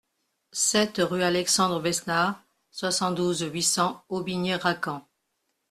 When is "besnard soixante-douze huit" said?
1.79-3.61